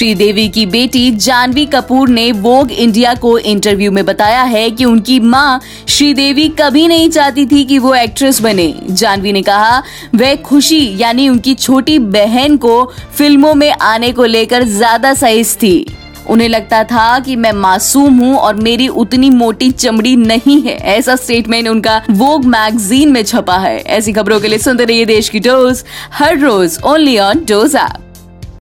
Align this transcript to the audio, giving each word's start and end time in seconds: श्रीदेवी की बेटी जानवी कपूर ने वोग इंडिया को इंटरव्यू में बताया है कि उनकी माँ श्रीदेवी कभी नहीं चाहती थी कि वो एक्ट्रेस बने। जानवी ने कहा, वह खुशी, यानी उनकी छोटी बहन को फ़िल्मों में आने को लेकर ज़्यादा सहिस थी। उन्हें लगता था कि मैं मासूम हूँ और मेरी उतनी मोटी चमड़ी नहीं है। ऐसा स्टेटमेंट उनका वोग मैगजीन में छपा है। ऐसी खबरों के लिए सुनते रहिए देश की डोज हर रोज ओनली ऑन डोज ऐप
श्रीदेवी 0.00 0.48
की 0.48 0.64
बेटी 0.66 1.10
जानवी 1.12 1.64
कपूर 1.66 2.08
ने 2.08 2.30
वोग 2.32 2.70
इंडिया 2.72 3.12
को 3.14 3.36
इंटरव्यू 3.38 3.90
में 3.92 4.04
बताया 4.06 4.42
है 4.42 4.70
कि 4.70 4.84
उनकी 4.84 5.18
माँ 5.20 5.60
श्रीदेवी 5.88 6.48
कभी 6.60 6.86
नहीं 6.88 7.10
चाहती 7.10 7.44
थी 7.46 7.64
कि 7.64 7.78
वो 7.78 7.94
एक्ट्रेस 7.94 8.40
बने। 8.42 8.72
जानवी 8.90 9.32
ने 9.32 9.42
कहा, 9.42 9.82
वह 10.14 10.34
खुशी, 10.36 10.80
यानी 11.00 11.28
उनकी 11.28 11.54
छोटी 11.54 11.98
बहन 11.98 12.56
को 12.56 12.84
फ़िल्मों 13.18 13.54
में 13.54 13.70
आने 13.72 14.12
को 14.12 14.24
लेकर 14.24 14.64
ज़्यादा 14.64 15.14
सहिस 15.14 15.56
थी। 15.56 15.86
उन्हें 16.28 16.48
लगता 16.48 16.82
था 16.84 17.18
कि 17.18 17.36
मैं 17.36 17.52
मासूम 17.52 18.18
हूँ 18.18 18.34
और 18.36 18.54
मेरी 18.62 18.88
उतनी 18.88 19.30
मोटी 19.30 19.70
चमड़ी 19.70 20.16
नहीं 20.16 20.60
है। 20.62 20.76
ऐसा 20.90 21.16
स्टेटमेंट 21.18 21.68
उनका 21.68 22.02
वोग 22.10 22.44
मैगजीन 22.48 23.12
में 23.12 23.22
छपा 23.24 23.58
है। 23.58 23.78
ऐसी 23.78 24.12
खबरों 24.12 24.40
के 24.40 24.48
लिए 24.48 24.58
सुनते 24.58 24.84
रहिए 24.84 25.04
देश 25.06 25.28
की 25.28 25.40
डोज 25.40 25.84
हर 26.12 26.38
रोज 26.38 26.78
ओनली 26.84 27.18
ऑन 27.20 27.44
डोज 27.48 27.76
ऐप 27.76 28.09